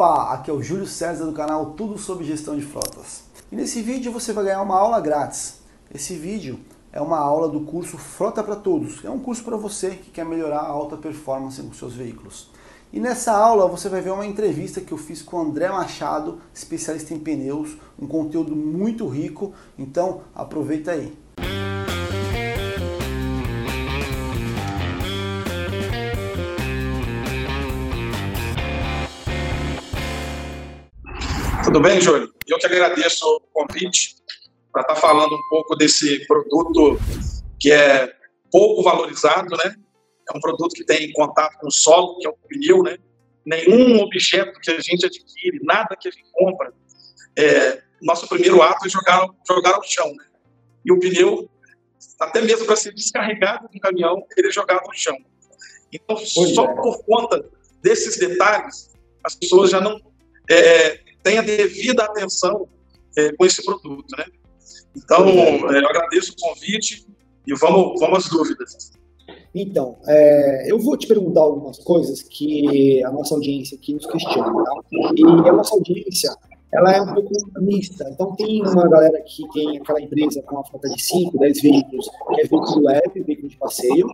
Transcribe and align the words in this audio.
Opa, 0.00 0.32
aqui 0.32 0.48
é 0.48 0.54
o 0.54 0.62
Júlio 0.62 0.86
César 0.86 1.24
do 1.24 1.32
canal 1.32 1.72
Tudo 1.72 1.98
sobre 1.98 2.24
Gestão 2.24 2.56
de 2.56 2.64
Frotas. 2.64 3.24
E 3.50 3.56
nesse 3.56 3.82
vídeo 3.82 4.12
você 4.12 4.32
vai 4.32 4.44
ganhar 4.44 4.62
uma 4.62 4.78
aula 4.78 5.00
grátis. 5.00 5.58
Esse 5.92 6.14
vídeo 6.14 6.60
é 6.92 7.00
uma 7.00 7.18
aula 7.18 7.48
do 7.48 7.62
curso 7.62 7.98
Frota 7.98 8.40
para 8.40 8.54
Todos. 8.54 9.04
É 9.04 9.10
um 9.10 9.18
curso 9.18 9.42
para 9.42 9.56
você 9.56 9.96
que 9.96 10.12
quer 10.12 10.24
melhorar 10.24 10.60
a 10.60 10.68
alta 10.68 10.96
performance 10.96 11.60
com 11.60 11.72
seus 11.72 11.94
veículos. 11.94 12.48
E 12.92 13.00
nessa 13.00 13.32
aula 13.32 13.66
você 13.66 13.88
vai 13.88 14.00
ver 14.00 14.12
uma 14.12 14.24
entrevista 14.24 14.80
que 14.80 14.92
eu 14.92 14.98
fiz 14.98 15.20
com 15.20 15.36
o 15.36 15.40
André 15.40 15.68
Machado, 15.68 16.40
especialista 16.54 17.12
em 17.12 17.18
pneus, 17.18 17.76
um 18.00 18.06
conteúdo 18.06 18.54
muito 18.54 19.08
rico, 19.08 19.52
então 19.76 20.20
aproveita 20.32 20.92
aí. 20.92 21.12
Tudo 31.68 31.82
bem, 31.82 32.00
Júlio? 32.00 32.32
Eu 32.46 32.56
que 32.56 32.64
agradeço 32.64 33.26
o 33.26 33.40
convite 33.52 34.16
para 34.72 34.80
estar 34.80 34.94
tá 34.94 35.00
falando 35.02 35.34
um 35.34 35.48
pouco 35.50 35.76
desse 35.76 36.26
produto 36.26 36.98
que 37.60 37.70
é 37.70 38.10
pouco 38.50 38.82
valorizado, 38.82 39.54
né? 39.54 39.76
É 40.32 40.34
um 40.34 40.40
produto 40.40 40.72
que 40.72 40.82
tem 40.82 41.12
contato 41.12 41.58
com 41.58 41.66
o 41.66 41.70
solo, 41.70 42.18
que 42.20 42.26
é 42.26 42.30
o 42.30 42.38
pneu, 42.48 42.82
né? 42.82 42.96
Nenhum 43.44 44.00
objeto 44.00 44.58
que 44.60 44.70
a 44.70 44.80
gente 44.80 45.04
adquire, 45.04 45.60
nada 45.62 45.94
que 45.94 46.08
a 46.08 46.10
gente 46.10 46.24
compra, 46.32 46.72
é, 47.36 47.82
nosso 48.00 48.26
primeiro 48.26 48.62
ato 48.62 48.86
é 48.86 48.88
jogar, 48.88 49.28
jogar 49.46 49.74
ao 49.74 49.82
chão, 49.82 50.08
né? 50.14 50.24
E 50.86 50.90
o 50.90 50.98
pneu, 50.98 51.50
até 52.18 52.40
mesmo 52.40 52.64
para 52.64 52.76
ser 52.76 52.94
descarregado 52.94 53.68
do 53.68 53.78
caminhão, 53.78 54.24
ele 54.38 54.48
é 54.48 54.50
jogado 54.50 54.86
ao 54.86 54.94
chão. 54.94 55.18
Então, 55.92 56.16
pois 56.16 56.54
só 56.54 56.64
é. 56.64 56.74
por 56.76 57.04
conta 57.04 57.44
desses 57.82 58.16
detalhes, 58.16 58.90
as 59.22 59.34
pessoas 59.34 59.70
já 59.70 59.82
não 59.82 60.00
é, 60.50 61.06
tenha 61.22 61.42
devida 61.42 62.04
atenção 62.04 62.68
é, 63.16 63.32
com 63.32 63.44
esse 63.44 63.64
produto, 63.64 64.04
né? 64.16 64.24
Então, 64.96 65.26
é, 65.28 65.80
eu 65.80 65.88
agradeço 65.88 66.32
o 66.32 66.36
convite 66.36 67.06
e 67.46 67.54
vamos, 67.54 68.00
vamos 68.00 68.24
às 68.24 68.30
dúvidas. 68.30 68.92
Então, 69.54 69.96
é, 70.06 70.70
eu 70.70 70.78
vou 70.78 70.96
te 70.96 71.06
perguntar 71.06 71.40
algumas 71.40 71.78
coisas 71.78 72.22
que 72.22 73.02
a 73.04 73.10
nossa 73.10 73.34
audiência 73.34 73.76
aqui 73.76 73.94
nos 73.94 74.06
questiona, 74.06 74.64
tá? 74.64 74.80
E 75.16 75.24
a 75.24 75.52
nossa 75.52 75.74
audiência, 75.74 76.34
ela 76.72 76.92
é 76.92 77.00
um 77.00 77.14
pouco 77.14 77.32
mista. 77.60 78.08
Então, 78.10 78.34
tem 78.36 78.62
uma 78.62 78.88
galera 78.88 79.20
que 79.22 79.48
tem 79.52 79.78
aquela 79.78 80.00
empresa 80.00 80.42
com 80.42 80.56
uma 80.56 80.64
frota 80.64 80.88
de 80.88 81.02
5, 81.02 81.38
10 81.38 81.62
veículos, 81.62 82.08
que 82.08 82.40
é 82.40 82.44
veículo 82.44 82.84
leve, 82.84 83.22
veículo 83.22 83.48
de 83.48 83.56
passeio, 83.56 84.10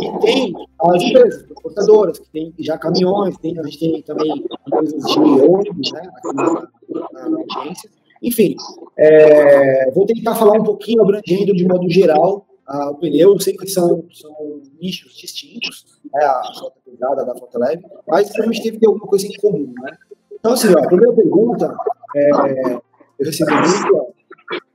e 0.00 0.18
tem 0.20 0.54
as 0.80 1.02
empresas 1.02 1.42
transportadoras, 1.42 2.18
que 2.18 2.30
tem 2.30 2.54
já 2.58 2.78
caminhões, 2.78 3.36
tem, 3.38 3.58
a 3.58 3.62
gente 3.64 3.78
tem 3.78 4.02
também 4.02 4.44
empresas 4.66 5.04
de 5.04 5.18
ônibus, 5.18 5.92
né, 5.92 6.02
aqui 6.16 6.36
na, 6.36 7.28
na 7.28 7.38
audiência. 7.38 7.90
Enfim, 8.22 8.56
é, 8.96 9.90
vou 9.92 10.06
tentar 10.06 10.34
falar 10.34 10.58
um 10.58 10.64
pouquinho 10.64 11.02
abrangendo 11.02 11.54
de 11.54 11.66
modo 11.66 11.88
geral 11.88 12.46
o 12.68 12.94
pneu. 12.96 13.32
Eu 13.32 13.40
sei 13.40 13.56
são, 13.66 14.04
são 14.12 14.60
nichos 14.80 15.16
distintos, 15.16 15.98
né, 16.12 16.24
a 16.24 16.42
frota 16.58 16.76
pesada 16.84 17.24
da 17.24 17.34
frota 17.34 17.58
leve, 17.58 17.82
mas 18.06 18.30
a 18.38 18.52
gente 18.52 18.78
ter 18.78 18.86
alguma 18.86 19.06
coisa 19.06 19.26
em 19.26 19.32
comum, 19.34 19.72
né? 19.82 19.96
Então, 20.32 20.52
assim, 20.52 20.68
ó, 20.68 20.78
a 20.78 20.86
primeira 20.86 21.12
pergunta, 21.14 21.76
é, 22.14 22.30
eu 22.74 23.26
recebi 23.26 23.52
muito, 23.52 24.14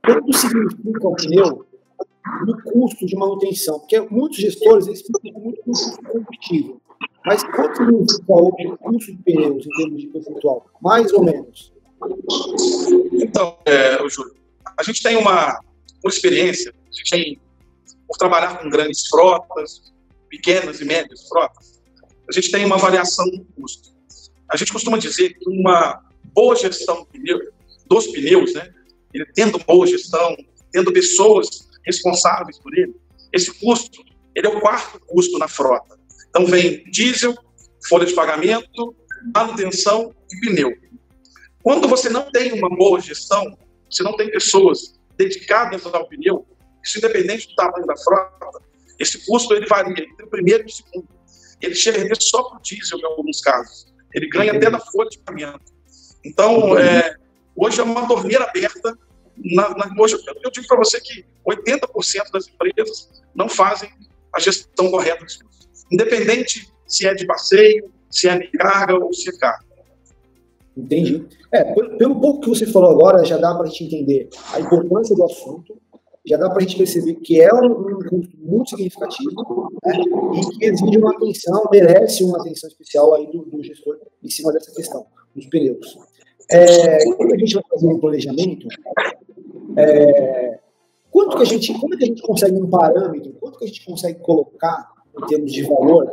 quanto 0.04 0.32
significa 0.36 1.08
o 1.08 1.16
pneu 1.16 1.64
no 2.46 2.62
custo 2.62 3.06
de 3.06 3.16
manutenção, 3.16 3.78
porque 3.78 4.00
muitos 4.00 4.38
gestores 4.38 4.86
eles 4.86 5.02
ficam 5.02 5.40
muito 5.40 5.62
no 5.66 5.72
custo 5.72 6.02
combustível. 6.02 6.80
Mas 7.24 7.42
quanto 7.42 7.76
significa 7.76 8.32
o 8.32 8.78
custo 8.78 9.12
de 9.12 9.22
pneus 9.22 9.66
em 9.66 9.70
termos 9.70 10.00
de 10.00 10.06
percentual? 10.08 10.66
Mais 10.80 11.12
ou 11.12 11.24
menos? 11.24 11.72
Então, 13.12 13.58
é, 13.64 13.96
Júlio, 14.08 14.34
a 14.76 14.82
gente 14.82 15.02
tem 15.02 15.16
uma, 15.16 15.58
uma 16.02 16.10
experiência, 16.10 16.72
a 16.72 16.96
gente 16.96 17.10
tem, 17.10 17.40
por 18.06 18.16
trabalhar 18.18 18.58
com 18.58 18.68
grandes 18.68 19.06
frotas, 19.06 19.92
pequenas 20.28 20.80
e 20.80 20.84
médias 20.84 21.26
frotas, 21.28 21.80
a 22.28 22.32
gente 22.32 22.50
tem 22.50 22.64
uma 22.64 22.76
variação 22.76 23.24
do 23.30 23.44
custo. 23.56 23.94
A 24.50 24.56
gente 24.56 24.72
costuma 24.72 24.98
dizer 24.98 25.34
que 25.34 25.48
uma 25.48 26.02
boa 26.34 26.56
gestão 26.56 27.00
do 27.00 27.06
pneu, 27.06 27.38
dos 27.86 28.06
pneus, 28.08 28.52
né, 28.54 28.72
tendo 29.34 29.58
boa 29.58 29.86
gestão, 29.86 30.36
tendo 30.72 30.92
pessoas 30.92 31.68
responsáveis 31.84 32.58
por 32.58 32.76
ele, 32.76 32.94
esse 33.32 33.52
custo, 33.58 34.02
ele 34.34 34.46
é 34.46 34.50
o 34.50 34.60
quarto 34.60 34.98
custo 35.06 35.38
na 35.38 35.48
frota. 35.48 35.98
Então 36.28 36.46
vem 36.46 36.84
diesel, 36.90 37.34
folha 37.88 38.06
de 38.06 38.14
pagamento, 38.14 38.94
manutenção 39.34 40.14
e 40.32 40.40
pneu. 40.40 40.72
Quando 41.62 41.88
você 41.88 42.08
não 42.08 42.30
tem 42.30 42.52
uma 42.52 42.68
boa 42.68 43.00
gestão, 43.00 43.56
você 43.90 44.02
não 44.02 44.16
tem 44.16 44.30
pessoas 44.30 44.98
dedicadas 45.16 45.86
ao 45.86 46.08
pneu, 46.08 46.46
isso 46.84 46.98
independente 46.98 47.48
do 47.48 47.54
tamanho 47.54 47.86
da 47.86 47.96
frota, 47.96 48.62
esse 48.98 49.24
custo 49.26 49.54
ele 49.54 49.66
varia 49.66 49.92
entre 49.92 50.24
o 50.24 50.28
primeiro 50.28 50.64
e 50.64 50.66
o 50.66 50.70
segundo. 50.70 51.08
Ele 51.60 51.74
chega 51.74 51.98
a 51.98 52.02
render 52.02 52.20
só 52.20 52.42
para 52.42 52.58
o 52.58 52.62
diesel 52.62 52.98
em 52.98 53.04
alguns 53.04 53.40
casos. 53.40 53.92
Ele 54.12 54.28
ganha 54.28 54.52
até 54.52 54.70
da 54.70 54.78
folha 54.78 55.08
de 55.08 55.18
pagamento. 55.18 55.72
Então, 56.24 56.78
é, 56.78 57.16
hoje 57.56 57.80
é 57.80 57.82
uma 57.82 58.06
torneira 58.06 58.44
aberta 58.44 58.96
na, 59.36 59.70
na, 59.70 59.94
hoje, 59.98 60.16
eu 60.42 60.50
digo 60.50 60.66
para 60.66 60.78
você 60.78 61.00
que 61.00 61.24
80% 61.46 62.30
das 62.32 62.48
empresas 62.48 63.10
não 63.34 63.48
fazem 63.48 63.90
a 64.32 64.40
gestão 64.40 64.90
correta 64.90 65.24
dos 65.24 65.36
custos. 65.36 65.86
Independente 65.90 66.68
se 66.86 67.06
é 67.06 67.14
de 67.14 67.26
passeio, 67.26 67.90
se 68.10 68.28
é 68.28 68.38
de 68.38 68.50
carga 68.52 68.94
ou 68.96 69.12
se 69.12 69.28
é 69.28 69.38
carga. 69.38 69.64
Entendi. 70.76 71.26
É, 71.52 71.64
pelo 71.96 72.20
pouco 72.20 72.40
que 72.40 72.48
você 72.48 72.66
falou 72.66 72.90
agora, 72.90 73.24
já 73.24 73.36
dá 73.36 73.54
para 73.54 73.64
a 73.64 73.66
gente 73.66 73.84
entender 73.84 74.28
a 74.52 74.60
importância 74.60 75.14
do 75.14 75.24
assunto, 75.24 75.80
já 76.26 76.36
dá 76.36 76.48
para 76.48 76.58
a 76.58 76.60
gente 76.62 76.76
perceber 76.76 77.14
que 77.16 77.40
é 77.40 77.52
um, 77.52 77.66
um 77.66 77.98
custo 77.98 78.36
muito 78.38 78.70
significativo 78.70 79.70
né, 79.84 79.92
e 80.34 80.58
que 80.58 80.64
exige 80.64 80.98
uma 80.98 81.14
atenção, 81.14 81.68
merece 81.70 82.24
uma 82.24 82.40
atenção 82.40 82.68
especial 82.68 83.14
aí 83.14 83.26
do, 83.30 83.44
do 83.44 83.62
gestor 83.62 83.98
em 84.22 84.30
cima 84.30 84.52
dessa 84.52 84.72
questão, 84.72 85.06
dos 85.34 85.46
pneus. 85.46 85.98
É, 86.50 87.04
quando 87.16 87.34
a 87.34 87.38
gente 87.38 87.54
vai 87.54 87.64
fazer 87.70 87.86
um 87.86 87.98
planejamento, 87.98 88.68
é, 89.76 90.58
quanto 91.10 91.36
que 91.36 91.42
a 91.42 91.46
gente, 91.46 91.72
como 91.80 91.94
é 91.94 91.96
que 91.96 92.04
a 92.04 92.06
gente 92.06 92.22
consegue 92.22 92.60
um 92.60 92.68
parâmetro, 92.68 93.32
quanto 93.40 93.58
que 93.58 93.64
a 93.64 93.68
gente 93.68 93.84
consegue 93.84 94.20
colocar 94.20 94.90
em 95.18 95.26
termos 95.26 95.52
de 95.52 95.62
valor? 95.62 96.12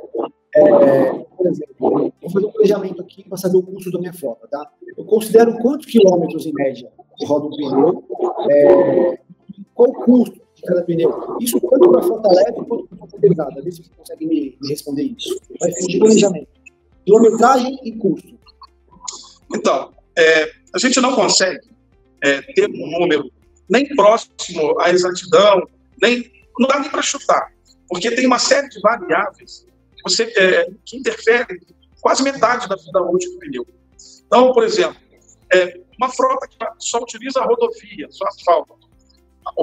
É, 0.53 1.13
por 1.37 1.47
exemplo, 1.47 2.13
vou 2.21 2.29
fazer 2.29 2.45
um 2.45 2.51
planejamento 2.51 3.01
aqui 3.01 3.23
para 3.27 3.37
saber 3.37 3.57
o 3.57 3.63
custo 3.63 3.91
da 3.91 3.99
minha 3.99 4.13
frota, 4.13 4.47
tá? 4.47 4.69
Eu 4.97 5.05
considero 5.05 5.57
quantos 5.59 5.85
quilômetros 5.85 6.45
em 6.45 6.53
média 6.53 6.91
roda 7.25 7.47
um 7.47 7.51
pneu, 7.51 8.03
é, 8.49 9.19
qual 9.73 9.89
o 9.89 9.93
custo 9.93 10.41
de 10.55 10.61
cada 10.63 10.83
pneu. 10.83 11.37
Isso 11.39 11.59
tanto 11.59 11.89
para 11.89 12.01
frota 12.03 12.29
leve 12.29 12.65
quanto 12.67 12.87
para 12.87 12.97
frota 12.97 13.17
pesada. 13.19 13.61
Vê 13.61 13.71
se 13.71 13.83
você 13.83 13.91
consegue 13.97 14.25
me, 14.25 14.57
me 14.61 14.69
responder 14.69 15.03
isso. 15.03 15.39
Vai 15.59 15.71
ser 15.71 15.87
de 15.87 15.99
planejamento. 15.99 16.47
Quilometragem 17.05 17.79
e 17.83 17.91
custo. 17.93 18.37
Então, 19.55 19.91
é, 20.17 20.51
a 20.73 20.79
gente 20.79 20.99
não 20.99 21.15
consegue 21.15 21.59
é, 22.23 22.41
ter 22.41 22.69
um 22.69 22.99
número 22.99 23.31
nem 23.69 23.87
próximo 23.95 24.79
à 24.79 24.89
exatidão, 24.89 25.67
nem 26.01 26.31
não 26.59 26.67
dá 26.67 26.79
nem 26.79 26.89
para 26.89 27.01
chutar, 27.01 27.51
porque 27.87 28.11
tem 28.11 28.27
uma 28.27 28.39
série 28.39 28.69
de 28.69 28.79
variáveis 28.81 29.65
que, 29.95 30.03
você, 30.03 30.23
é, 30.35 30.69
que 30.85 30.97
interferem 30.97 31.59
quase 32.01 32.23
metade 32.23 32.67
da 32.67 32.75
vida 32.75 33.01
útil 33.01 33.31
do 33.31 33.39
pneu. 33.39 33.65
Então, 34.25 34.53
por 34.53 34.63
exemplo, 34.63 34.97
é, 35.53 35.79
uma 35.97 36.09
frota 36.09 36.47
que 36.47 36.57
só 36.79 36.99
utiliza 36.99 37.39
a 37.39 37.45
rodovia, 37.45 38.07
só 38.09 38.27
asfalto, 38.27 38.81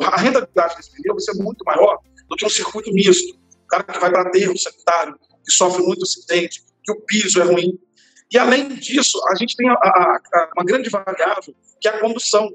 a 0.03 0.16
rentabilidade 0.16 0.76
desse 0.76 0.91
pneu 0.92 1.15
vai 1.15 1.20
ser 1.20 1.34
muito 1.34 1.65
maior 1.65 1.98
do 2.28 2.36
que 2.36 2.44
um 2.44 2.50
circuito 2.50 2.92
misto. 2.92 3.36
O 3.65 3.66
cara 3.69 3.84
que 3.84 3.98
vai 3.98 4.10
para 4.10 4.22
aterro 4.22 4.56
sanitário, 4.56 5.19
que 5.44 5.53
sofre 5.53 5.82
muito 5.82 6.03
acidente, 6.03 6.62
que 6.82 6.92
o 6.92 7.00
piso 7.03 7.41
é 7.41 7.44
ruim. 7.44 7.78
E, 8.31 8.39
além 8.39 8.69
disso, 8.69 9.21
a 9.31 9.34
gente 9.34 9.56
tem 9.56 9.69
a, 9.69 9.72
a, 9.72 10.21
a, 10.34 10.50
uma 10.56 10.65
grande 10.65 10.91
variável, 10.91 11.54
que 11.80 11.89
é 11.89 11.92
a 11.92 12.01
condução 12.01 12.54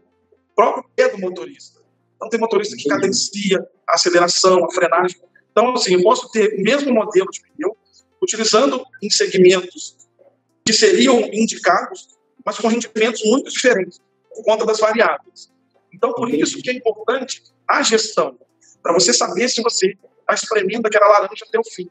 próprio 0.56 0.86
pé 0.96 1.10
do 1.10 1.20
motorista. 1.20 1.81
Então, 2.16 2.30
tem 2.30 2.40
motorista 2.40 2.75
que 2.78 2.88
cadencia 2.88 3.60
a 3.88 3.96
aceleração, 3.96 4.64
a 4.64 4.72
frenagem. 4.72 5.20
Então, 5.52 5.74
assim, 5.74 5.96
eu 5.96 6.04
posso 6.04 6.30
ter 6.31 6.54
o 6.60 6.64
mesmo 6.64 6.94
modelo 6.94 7.30
de 7.31 7.42
pneu, 7.42 7.75
utilizando 8.22 8.84
em 9.02 9.10
segmentos 9.10 9.98
que 10.66 10.74
seriam 10.74 11.20
indicados, 11.34 12.08
mas 12.46 12.58
com 12.58 12.68
rendimentos 12.68 13.24
muito 13.25 13.52
diferentes, 13.52 14.00
por 14.34 14.44
conta 14.44 14.66
das 14.66 14.80
variáveis. 14.80 15.52
Então, 15.94 16.14
por 16.14 16.30
isso 16.34 16.62
que 16.62 16.70
é 16.70 16.74
importante 16.74 17.44
a 17.68 17.81
gestão, 17.84 18.38
para 18.81 18.94
você 18.94 19.14
saber 19.14 19.50
se 19.50 19.62
você 19.62 19.96
está 20.20 20.34
espremendo 20.34 20.88
aquela 20.88 21.08
laranja 21.08 21.46
até 21.48 21.60
o 21.60 21.64
fim. 21.64 21.90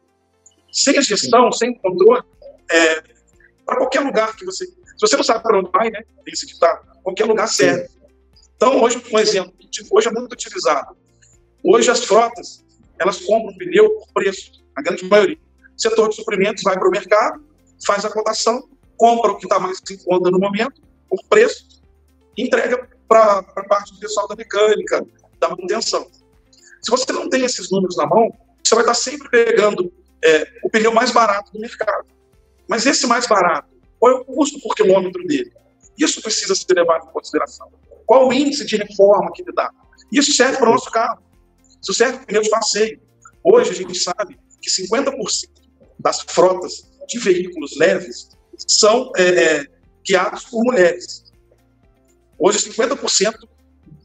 Sem 0.73 0.99
a 0.99 1.03
gestão, 1.03 1.53
sem 1.53 1.75
controle, 1.75 2.23
é, 2.71 3.03
para 3.65 3.77
qualquer 3.77 4.01
lugar 4.01 4.35
que 4.37 4.45
você. 4.45 4.67
Se 4.67 5.01
você 5.01 5.17
não 5.17 5.25
sabe 5.25 5.43
para 5.43 5.59
onde 5.59 5.71
vai, 5.71 5.91
né? 5.91 6.03
Tem 6.25 6.33
esse 6.33 6.47
ditado, 6.47 6.87
qualquer 7.03 7.25
lugar 7.25 7.49
serve. 7.49 7.89
Então, 8.57 8.81
hoje, 8.83 9.03
um 9.13 9.19
exemplo, 9.19 9.53
hoje 9.91 10.09
é 10.09 10.13
muito 10.13 10.33
utilizado. 10.33 10.97
Hoje 11.65 11.91
as 11.91 12.05
frotas, 12.05 12.65
elas 12.99 13.21
compram 13.21 13.57
pneu 13.57 13.91
por 13.91 14.13
preço, 14.15 14.65
a 14.77 14.83
grande 14.83 15.05
maioria. 15.05 15.39
O 15.77 15.81
setor 15.81 16.09
de 16.09 16.17
suprimentos 16.17 16.63
vai 16.63 16.79
para 16.79 16.89
o 16.89 16.91
mercado, 16.91 17.45
faz 17.85 18.05
a 18.05 18.11
cotação, 18.11 18.69
compra 18.97 19.33
o 19.33 19.37
que 19.37 19.47
está 19.47 19.59
mais 19.59 19.81
em 19.91 19.97
conta 19.99 20.31
no 20.31 20.39
momento, 20.39 20.81
por 21.09 21.19
preço, 21.29 21.67
e 22.37 22.45
entrega 22.45 22.89
para 23.09 23.39
a 23.39 23.65
parte 23.65 23.93
do 23.95 24.01
pessoal 24.01 24.29
da 24.29 24.37
mecânica, 24.37 25.05
da 25.39 25.49
manutenção. 25.49 26.07
Se 26.81 26.91
você 26.91 27.13
não 27.13 27.29
tem 27.29 27.45
esses 27.45 27.71
números 27.71 27.97
na 27.97 28.07
mão, 28.07 28.33
você 28.65 28.75
vai 28.75 28.85
estar 28.85 28.95
sempre 28.95 29.29
pegando 29.29 29.93
é, 30.25 30.47
o 30.63 30.71
pneu 30.71 30.93
mais 30.93 31.11
barato 31.11 31.53
do 31.53 31.61
mercado. 31.61 32.07
Mas 32.73 32.87
esse 32.87 33.07
mais 33.07 33.27
barato, 33.27 33.69
qual 34.01 34.13
é 34.13 34.15
o 34.19 34.25
custo 34.25 34.59
por 34.59 34.75
quilômetro 34.75 35.23
dele? 35.27 35.53
Isso 35.99 36.23
precisa 36.23 36.55
ser 36.55 36.73
levado 36.73 37.07
em 37.07 37.13
consideração. 37.13 37.71
Qual 38.07 38.27
o 38.27 38.33
índice 38.33 38.65
de 38.65 38.77
reforma 38.77 39.31
que 39.31 39.43
ele 39.43 39.53
dá? 39.53 39.71
Isso 40.11 40.33
serve 40.33 40.57
para 40.57 40.71
o 40.71 40.73
nosso 40.73 40.91
carro. 40.91 41.23
Isso 41.83 41.93
serve 41.93 42.15
para 42.15 42.23
o 42.23 42.27
pneu 42.29 42.41
de 42.41 42.49
passeio. 42.49 42.99
Hoje 43.45 43.73
a 43.73 43.75
gente 43.75 43.95
sabe 43.99 44.41
que 44.59 44.71
50% 44.71 45.51
das 45.99 46.23
frotas 46.23 46.91
de 47.07 47.19
veículos 47.19 47.77
leves 47.77 48.31
são 48.57 49.13
é, 49.19 49.23
é, 49.23 49.67
guiados 50.03 50.47
por 50.47 50.65
mulheres. 50.65 51.31
Hoje 52.39 52.71
50% 52.71 53.35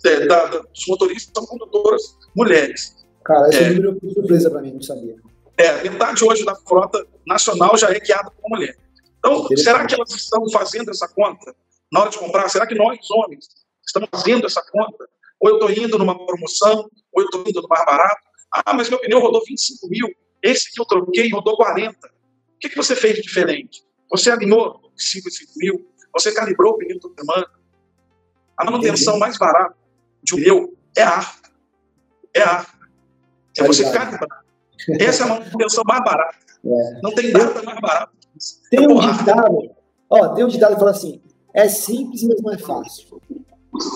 é, 0.04 0.26
da, 0.26 0.46
da, 0.46 0.60
dos 0.60 0.88
motoristas 0.90 1.32
são 1.34 1.46
condutoras 1.46 2.02
mulheres. 2.36 2.98
Cara, 3.24 3.48
esse 3.48 3.60
é, 3.60 3.70
número 3.70 3.98
é 4.04 4.14
surpresa 4.14 4.52
para 4.52 4.62
mim, 4.62 4.74
não 4.74 4.82
sabia. 4.82 5.16
É, 5.58 5.90
metade 5.90 6.24
hoje 6.24 6.46
da 6.46 6.56
frota 6.56 7.06
nacional 7.26 7.76
já 7.76 7.90
é 7.90 8.00
guiada 8.00 8.30
por 8.30 8.50
mulher. 8.50 8.78
Então, 9.18 9.48
será 9.58 9.86
que 9.86 9.96
elas 9.96 10.12
estão 10.12 10.48
fazendo 10.52 10.92
essa 10.92 11.08
conta 11.08 11.56
na 11.92 12.02
hora 12.02 12.10
de 12.12 12.20
comprar? 12.20 12.48
Será 12.48 12.68
que 12.68 12.76
nós, 12.76 13.00
homens, 13.10 13.48
estamos 13.86 14.08
fazendo 14.12 14.46
essa 14.46 14.62
conta? 14.72 15.10
Ou 15.40 15.50
eu 15.50 15.56
estou 15.56 15.72
indo 15.72 15.98
numa 15.98 16.26
promoção, 16.26 16.90
ou 17.12 17.22
eu 17.22 17.26
estou 17.26 17.44
indo 17.48 17.62
no 17.62 17.68
mais 17.68 17.84
barato? 17.86 18.22
Ah, 18.52 18.74
mas 18.74 18.90
meu 18.90 19.00
pneu 19.00 19.20
rodou 19.20 19.44
25 19.46 19.88
mil, 19.90 20.08
esse 20.42 20.72
que 20.72 20.80
eu 20.80 20.86
troquei 20.86 21.30
rodou 21.30 21.58
40. 21.58 22.08
O 22.08 22.60
que, 22.60 22.70
que 22.70 22.78
você 22.78 22.96
fez 22.96 23.16
de 23.16 23.22
diferente? 23.22 23.84
Você 24.12 24.32
alinhou 24.32 24.92
5 24.96 25.28
mil, 25.58 25.92
você 26.14 26.32
calibrou 26.32 26.74
o 26.74 26.78
pneu 26.78 27.00
toda 27.00 27.16
semana. 27.20 27.48
A 28.56 28.64
manutenção 28.64 29.18
mais 29.18 29.38
barata 29.38 29.76
de 30.24 30.36
um 30.36 30.38
pneu 30.38 30.78
é 30.96 31.02
ar. 31.02 31.36
É 32.34 32.42
ar. 32.42 32.80
É 33.58 33.64
você 33.64 33.84
calibrar. 33.92 34.47
Essa 35.00 35.24
é 35.24 35.26
a 35.26 35.30
manutenção 35.30 35.84
mais 35.86 36.04
barata. 36.04 36.38
É. 36.66 37.00
Não 37.02 37.12
tem 37.14 37.32
nada 37.32 37.64
mais 37.82 38.08
isso. 38.38 38.62
Tem 38.70 38.84
é 38.84 38.88
um 38.88 39.00
ditado, 39.00 39.72
ó, 40.10 40.28
tem 40.30 40.46
um 40.46 40.48
ditado 40.48 40.74
que 40.74 40.80
fala 40.80 40.92
assim: 40.92 41.22
é 41.54 41.68
simples, 41.68 42.24
mas 42.24 42.42
não 42.42 42.54
é 42.54 42.58
fácil. 42.58 43.22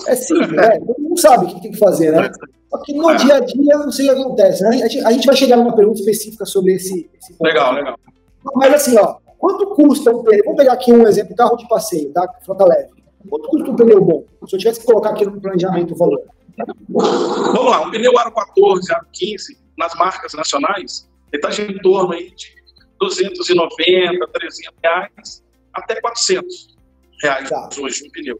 É 0.06 0.14
simples, 0.14 0.52
né? 0.52 0.78
Mundo 0.98 1.18
sabe 1.18 1.46
o 1.46 1.48
que 1.48 1.62
tem 1.62 1.72
que 1.72 1.78
fazer, 1.78 2.12
né? 2.12 2.30
Só 2.70 2.78
que 2.78 2.94
no 2.94 3.14
dia 3.16 3.36
a 3.36 3.40
dia 3.40 3.78
não 3.78 3.92
sei 3.92 4.10
o 4.10 4.14
que 4.14 4.20
acontece. 4.22 4.62
Né? 4.62 4.68
A, 4.68 4.72
gente, 4.72 5.06
a 5.06 5.12
gente 5.12 5.26
vai 5.26 5.36
chegar 5.36 5.56
numa 5.56 5.74
pergunta 5.74 5.98
específica 5.98 6.44
sobre 6.44 6.74
esse, 6.74 7.10
esse 7.18 7.32
ponto. 7.34 7.46
Legal, 7.46 7.74
legal. 7.74 7.98
Mas 8.54 8.74
assim, 8.74 8.98
ó, 8.98 9.16
quanto 9.38 9.66
custa 9.74 10.10
um 10.10 10.22
pneu? 10.22 10.42
Vamos 10.44 10.58
pegar 10.58 10.72
aqui 10.72 10.92
um 10.92 11.06
exemplo, 11.06 11.36
carro 11.36 11.56
de 11.56 11.68
passeio, 11.68 12.12
tá? 12.12 12.26
Frota 12.44 12.64
leve. 12.64 12.90
Quanto 13.28 13.48
custa 13.48 13.70
um 13.70 13.76
pneu 13.76 14.02
bom? 14.02 14.24
Se 14.46 14.56
eu 14.56 14.58
tivesse 14.58 14.80
que 14.80 14.86
colocar 14.86 15.10
aqui 15.10 15.24
no 15.24 15.40
planejamento 15.40 15.94
o 15.94 15.96
valor. 15.96 16.22
Vamos 16.88 17.70
lá, 17.70 17.82
um 17.82 17.90
pneu 17.90 18.18
aro 18.18 18.32
14, 18.32 18.92
aro 18.92 19.06
15, 19.12 19.58
nas 19.76 19.94
marcas 19.94 20.32
nacionais, 20.34 21.08
ele 21.32 21.44
está 21.44 21.62
em 21.62 21.78
torno 21.80 22.12
aí 22.12 22.30
de 22.34 22.54
290, 22.98 24.26
300 24.28 24.60
reais, 24.82 25.44
até 25.72 26.00
400 26.00 26.76
reais 27.22 27.48
tá. 27.48 27.68
hoje 27.78 28.06
um 28.06 28.10
pneu. 28.10 28.38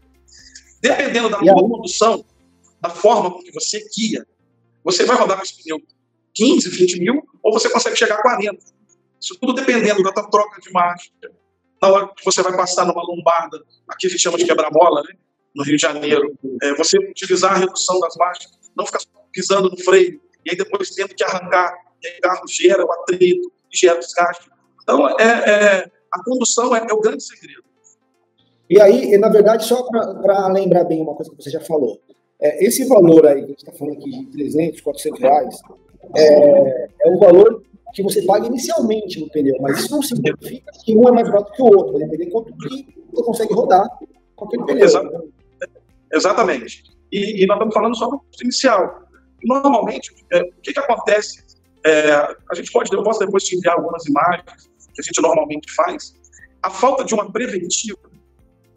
Dependendo 0.81 1.29
da 1.29 1.37
produção, 1.37 2.25
da 2.79 2.89
forma 2.89 3.41
que 3.43 3.51
você 3.51 3.83
guia, 3.95 4.25
você 4.83 5.05
vai 5.05 5.17
rodar 5.17 5.37
com 5.37 5.43
esse 5.43 5.61
pneu 5.63 5.81
15, 6.33 6.69
20 6.69 6.99
mil, 6.99 7.23
ou 7.41 7.53
você 7.53 7.69
consegue 7.69 7.95
chegar 7.95 8.15
a 8.15 8.21
40. 8.21 8.57
Isso 9.21 9.37
tudo 9.39 9.53
dependendo 9.53 10.03
da 10.03 10.11
tua 10.11 10.29
troca 10.29 10.59
de 10.59 10.71
marcha, 10.71 11.09
na 11.81 11.89
hora 11.89 12.07
que 12.15 12.23
você 12.23 12.41
vai 12.41 12.55
passar 12.55 12.85
numa 12.85 13.03
lombarda, 13.03 13.61
aqui 13.87 14.07
a 14.07 14.09
gente 14.09 14.21
chama 14.21 14.37
de 14.37 14.45
quebra-mola, 14.45 15.03
né? 15.03 15.15
no 15.55 15.63
Rio 15.63 15.75
de 15.75 15.81
Janeiro, 15.81 16.33
é, 16.61 16.73
você 16.75 16.97
utilizar 16.97 17.53
a 17.53 17.57
redução 17.57 17.99
das 17.99 18.15
marchas, 18.15 18.51
não 18.75 18.85
ficar 18.85 19.01
pisando 19.31 19.69
no 19.69 19.77
freio, 19.77 20.19
e 20.45 20.51
aí 20.51 20.57
depois 20.57 20.89
tendo 20.89 21.13
que 21.15 21.23
arrancar, 21.23 21.73
carro 22.21 22.47
gera 22.47 22.85
o 22.85 22.91
atrito, 22.91 23.51
gera 23.71 23.99
desgaste. 23.99 24.49
Então, 24.81 25.09
é, 25.19 25.23
é 25.23 25.91
a 26.11 26.23
condução 26.23 26.75
é, 26.75 26.85
é, 26.89 26.93
o 26.93 26.99
grande 26.99 27.23
segredo. 27.23 27.63
E 28.69 28.79
aí, 28.79 29.17
na 29.17 29.29
verdade, 29.29 29.65
só 29.65 29.83
para 29.83 30.47
lembrar 30.47 30.83
bem 30.83 31.01
uma 31.01 31.15
coisa 31.15 31.31
que 31.31 31.41
você 31.41 31.49
já 31.49 31.59
falou, 31.59 31.99
é, 32.39 32.65
esse 32.65 32.85
valor 32.85 33.25
aí 33.27 33.39
que 33.39 33.45
a 33.45 33.47
gente 33.47 33.57
está 33.59 33.71
falando 33.71 33.97
aqui 33.97 34.09
de 34.09 34.25
300, 34.31 34.81
400 34.81 35.19
reais, 35.19 35.61
é, 36.15 36.87
é 37.05 37.09
o 37.09 37.19
valor 37.19 37.63
que 37.93 38.03
você 38.03 38.21
paga 38.23 38.47
inicialmente 38.47 39.19
no 39.19 39.29
pneu, 39.29 39.55
mas 39.61 39.79
isso 39.79 39.91
não 39.91 40.01
significa 40.01 40.71
que 40.83 40.95
um 40.97 41.07
é 41.07 41.11
mais 41.11 41.29
barato 41.29 41.51
que 41.51 41.61
o 41.61 41.65
outro, 41.65 41.93
vai 41.93 42.07
depender 42.07 42.31
quanto 42.31 42.51
que 42.57 42.87
você 43.11 43.23
consegue 43.23 43.53
rodar 43.53 43.87
com 44.35 44.45
aquele 44.45 44.65
pneu. 44.65 44.83
Exatamente. 44.83 45.33
Exatamente. 46.11 46.83
E, 47.11 47.43
e, 47.43 47.45
nós 47.45 47.57
estamos 47.57 47.73
falando 47.73 47.95
só 47.95 48.07
do 48.07 48.21
inicial. 48.41 49.02
Normalmente, 49.43 50.13
é, 50.31 50.41
o 50.41 50.61
que, 50.61 50.73
que 50.73 50.79
acontece? 50.79 51.43
É, 51.85 52.13
a 52.49 52.55
gente 52.55 52.71
pode, 52.71 52.93
eu 52.93 53.03
posso 53.03 53.19
depois 53.19 53.43
te 53.43 53.55
enviar 53.55 53.75
algumas 53.75 54.05
imagens 54.05 54.69
que 54.93 55.01
a 55.01 55.03
gente 55.03 55.21
normalmente 55.21 55.71
faz. 55.73 56.15
A 56.61 56.69
falta 56.69 57.03
de 57.03 57.13
uma 57.13 57.31
preventiva, 57.31 57.99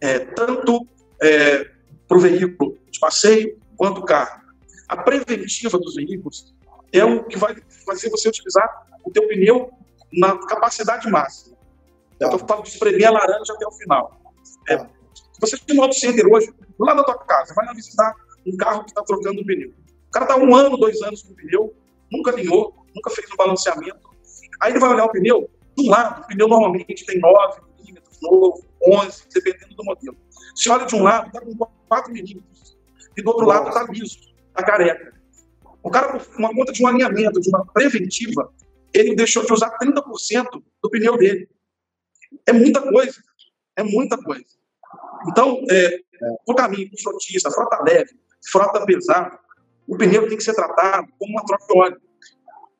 é, 0.00 0.18
tanto 0.18 0.86
é, 1.22 1.70
para 2.08 2.16
o 2.16 2.20
veículo 2.20 2.78
de 2.90 2.98
passeio 2.98 3.58
quanto 3.76 4.00
o 4.00 4.04
carro. 4.04 4.42
A 4.88 4.96
preventiva 4.96 5.78
dos 5.78 5.94
veículos 5.94 6.54
é 6.92 7.04
o 7.04 7.24
que 7.24 7.38
vai 7.38 7.56
fazer 7.84 8.10
você 8.10 8.28
utilizar 8.28 8.86
o 9.04 9.10
teu 9.10 9.26
pneu 9.28 9.70
na 10.12 10.36
capacidade 10.46 11.08
máxima. 11.10 11.56
Tá. 12.18 12.30
Eu 12.32 12.38
falo 12.38 12.62
de 12.62 12.70
espremer 12.70 13.08
a 13.08 13.10
laranja 13.10 13.52
até 13.52 13.66
o 13.66 13.72
final. 13.72 14.20
É, 14.68 14.76
tá. 14.78 14.88
você 15.40 15.58
tem 15.58 15.78
um 15.78 15.82
auto 15.82 15.94
center 15.94 16.26
hoje, 16.26 16.52
lado 16.78 16.98
da 16.98 17.04
tua 17.04 17.18
casa, 17.18 17.54
vai 17.54 17.66
lá 17.66 17.72
visitar 17.72 18.14
um 18.46 18.56
carro 18.56 18.84
que 18.84 18.90
está 18.90 19.02
trocando 19.02 19.40
o 19.40 19.46
pneu. 19.46 19.72
O 20.16 20.18
cara 20.18 20.32
está 20.32 20.36
um 20.38 20.54
ano, 20.54 20.78
dois 20.78 21.02
anos 21.02 21.22
com 21.22 21.34
o 21.34 21.36
pneu, 21.36 21.76
nunca 22.10 22.30
alinhou, 22.30 22.74
nunca 22.94 23.10
fez 23.10 23.30
um 23.30 23.36
balanceamento. 23.36 24.00
Aí 24.62 24.72
ele 24.72 24.78
vai 24.78 24.88
olhar 24.88 25.04
o 25.04 25.12
pneu, 25.12 25.50
de 25.76 25.86
um 25.86 25.90
lado, 25.90 26.22
o 26.22 26.26
pneu 26.26 26.48
normalmente 26.48 27.04
tem 27.04 27.20
9 27.20 27.60
milímetros, 27.78 28.18
novo, 28.22 28.64
11, 28.82 29.24
dependendo 29.34 29.74
do 29.74 29.84
modelo. 29.84 30.16
Se 30.54 30.70
olha 30.70 30.86
de 30.86 30.94
um 30.94 31.02
lado, 31.02 31.26
está 31.26 31.42
com 31.42 31.54
4 31.86 32.10
milímetros. 32.10 32.78
E 33.14 33.22
do 33.22 33.28
outro 33.28 33.44
lado 33.44 33.68
está 33.68 33.82
liso, 33.92 34.18
está 34.48 34.62
careca. 34.64 35.12
O 35.82 35.90
cara, 35.90 36.18
por 36.18 36.38
uma 36.38 36.48
conta 36.54 36.72
de 36.72 36.82
um 36.82 36.86
alinhamento, 36.86 37.38
de 37.38 37.50
uma 37.50 37.66
preventiva, 37.66 38.50
ele 38.94 39.14
deixou 39.14 39.44
de 39.44 39.52
usar 39.52 39.76
30% 39.76 40.62
do 40.82 40.90
pneu 40.90 41.18
dele. 41.18 41.46
É 42.46 42.54
muita 42.54 42.80
coisa. 42.80 43.20
É 43.76 43.82
muita 43.82 44.16
coisa. 44.16 44.46
Então, 45.28 45.62
é, 45.70 45.98
o 46.48 46.54
caminho 46.54 46.90
do 46.90 47.02
frotista, 47.02 47.50
frota 47.50 47.82
leve, 47.82 48.18
frota 48.50 48.82
pesada, 48.87 49.38
o 49.87 49.97
pneu 49.97 50.28
tem 50.28 50.37
que 50.37 50.45
ser 50.45 50.55
tratado 50.55 51.09
como 51.19 51.33
uma 51.33 51.45
troca 51.45 51.64
de 51.66 51.78
óleo. 51.78 52.00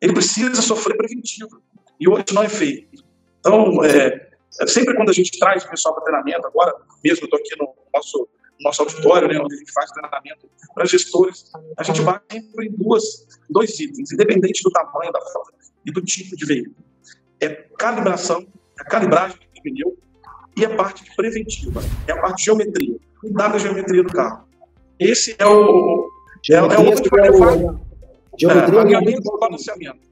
Ele 0.01 0.13
precisa 0.13 0.61
sofrer 0.61 0.97
preventivo. 0.97 1.63
E 1.99 2.09
hoje 2.09 2.25
não 2.33 2.43
é 2.43 2.49
feito. 2.49 3.05
Então, 3.41 3.85
é, 3.85 4.29
é 4.61 4.67
sempre 4.67 4.95
quando 4.95 5.11
a 5.11 5.13
gente 5.13 5.39
traz 5.39 5.65
o 5.65 5.71
pessoal 5.71 5.95
para 5.95 6.05
treinamento, 6.05 6.47
agora 6.47 6.75
mesmo 7.03 7.25
estou 7.25 7.39
aqui 7.39 7.57
no 7.59 7.75
nosso, 7.95 8.29
nosso 8.61 8.83
auditório, 8.83 9.29
né, 9.29 9.39
onde 9.41 9.55
a 9.55 9.59
gente 9.59 9.73
faz 9.73 9.91
treinamento 9.91 10.51
para 10.75 10.85
gestores, 10.85 11.51
a 11.79 11.83
gente 11.83 12.01
vai 12.03 12.21
sempre 12.31 12.67
em 12.67 12.73
duas, 12.73 13.27
dois 13.49 13.79
itens, 13.79 14.13
independente 14.13 14.63
do 14.63 14.71
tamanho 14.71 15.13
da 15.13 15.21
frota 15.21 15.53
e 15.85 15.93
do 15.93 16.03
tipo 16.03 16.37
de 16.37 16.45
veículo. 16.45 16.77
É 17.41 17.49
calibração, 17.79 18.47
a 18.79 18.85
calibragem 18.85 19.39
do 19.55 19.63
pneu 19.63 19.97
e 20.57 20.65
a 20.65 20.75
parte 20.75 21.05
preventiva, 21.15 21.81
é 22.07 22.13
a 22.13 22.21
parte 22.21 22.39
de 22.39 22.45
geometria, 22.45 22.97
cuidar 23.21 23.49
da 23.49 23.59
geometria 23.59 24.03
do 24.03 24.13
carro. 24.13 24.47
Esse 24.99 25.37
é 25.39 25.47
o. 25.47 26.06
É, 26.51 26.55
é 26.55 26.63
o 26.63 26.81
único 26.81 27.03
que 27.03 27.11
vai 27.11 27.33
falar. 27.33 27.77
Geometria 28.39 28.81
é, 28.81 28.83
é, 28.83 30.06